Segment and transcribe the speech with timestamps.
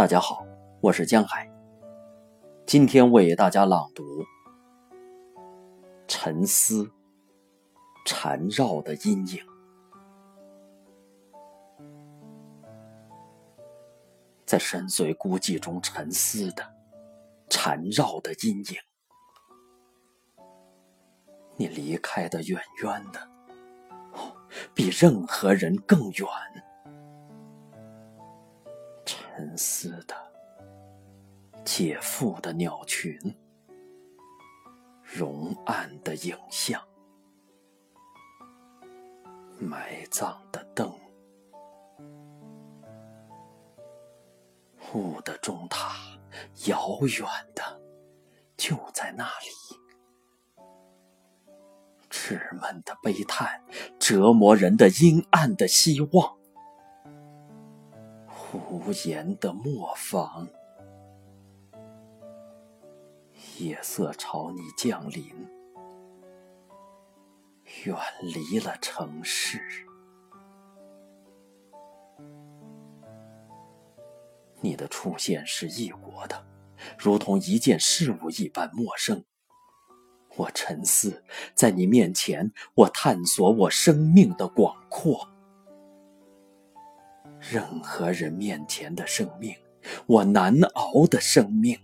[0.00, 0.46] 大家好，
[0.80, 1.46] 我是江海。
[2.64, 4.02] 今天为大家朗读
[6.08, 6.84] 《沉思》，
[8.06, 9.44] 缠绕的阴影，
[14.46, 16.64] 在深邃孤寂中沉思的
[17.50, 18.76] 缠绕的阴影。
[21.58, 23.28] 你离开的远远的，
[24.72, 26.26] 比任何人更远。
[29.40, 30.14] 沉思的
[31.64, 33.18] 解腹的鸟群
[35.02, 36.78] 溶暗的影像，
[39.58, 40.94] 埋葬的灯，
[44.92, 45.96] 雾的钟塔，
[46.66, 47.80] 遥远的
[48.58, 49.80] 就在那里。
[52.10, 53.64] 稚闷的悲叹，
[53.98, 56.36] 折磨人的阴暗的希望，
[58.52, 60.48] 无言的磨坊，
[63.58, 65.24] 夜色朝你降临，
[67.84, 69.60] 远离了城市，
[74.60, 76.44] 你的出现是异国的，
[76.98, 79.24] 如同一件事物一般陌生。
[80.36, 81.22] 我沉思，
[81.54, 85.29] 在你面前，我探索我生命的广阔。
[87.40, 89.54] 任何人面前的生命，
[90.06, 91.78] 我难熬的生命。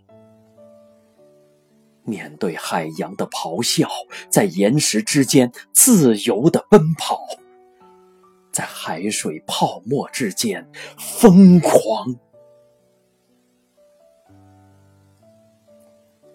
[2.04, 3.88] 面对海洋的咆哮，
[4.30, 7.18] 在岩石之间自由的奔跑，
[8.52, 12.14] 在海水泡沫之间疯狂。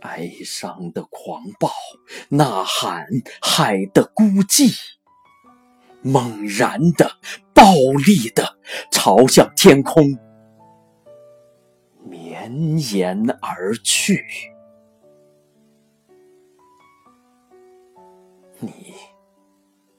[0.02, 1.72] 哀伤的狂暴，
[2.30, 3.06] 呐喊
[3.40, 4.76] 海的孤寂，
[6.02, 7.12] 猛然的、
[7.54, 7.64] 暴
[8.06, 8.58] 力的
[8.92, 10.18] 朝向天空
[12.04, 14.24] 绵延而去。
[18.60, 18.94] 你，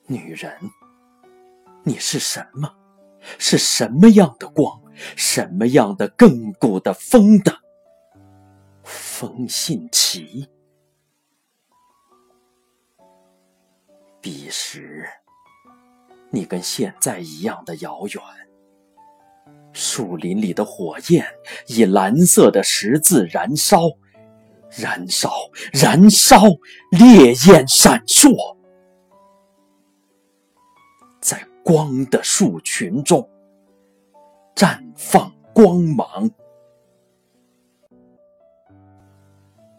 [0.07, 0.53] 女人，
[1.85, 2.75] 你是什么？
[3.39, 4.81] 是什么样的光？
[5.17, 7.61] 什么样的亘古的风的？
[8.83, 10.49] 风信旗，
[14.21, 15.09] 彼时
[16.33, 18.23] 你跟现在一样的遥远。
[19.75, 21.27] 树林里的火焰
[21.67, 23.81] 以蓝色的十字燃烧，
[24.71, 25.31] 燃烧，
[25.73, 26.43] 燃烧，
[26.91, 28.57] 烈焰闪烁，
[31.21, 33.29] 在光的树群中
[34.55, 36.31] 绽放光芒。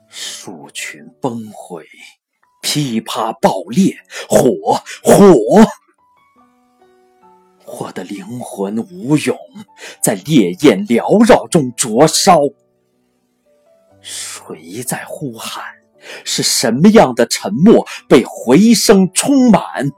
[0.08, 1.84] 树群崩毁，
[2.62, 3.96] 噼啪爆裂，
[4.30, 5.64] 火火！
[8.04, 9.38] 灵魂无勇，
[10.02, 12.40] 在烈焰缭绕中灼烧。
[14.02, 15.64] 谁在呼喊？
[16.26, 19.90] 是什么样的沉默被回声充满？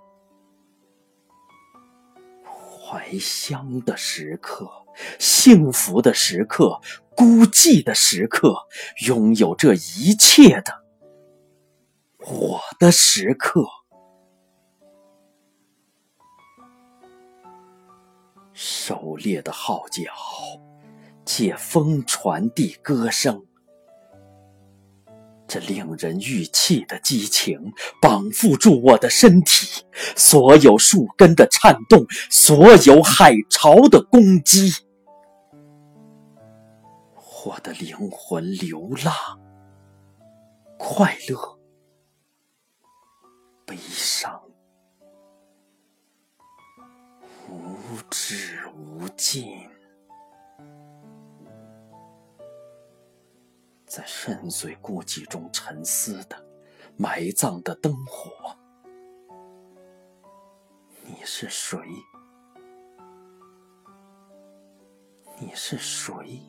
[2.46, 4.70] 怀乡的时刻，
[5.18, 6.80] 幸福的时刻。
[7.16, 8.54] 孤寂的时刻，
[9.08, 10.84] 拥有这一切的
[12.20, 13.64] 我的时刻，
[18.58, 20.04] 狩猎的号角
[21.26, 23.44] 借风传递歌声，
[25.46, 27.60] 这令人欲泣的激情
[28.02, 29.84] 绑缚住我的身体，
[30.16, 34.72] 所有树根的颤动，所有海潮的攻击。
[37.46, 39.14] 我的灵魂流浪，
[40.78, 41.55] 快乐，
[48.28, 49.70] 至无尽，
[53.86, 56.44] 在深邃孤寂中沉思的
[56.98, 58.32] 埋葬的灯火，
[61.04, 61.78] 你是谁？
[65.40, 66.42] 你是谁？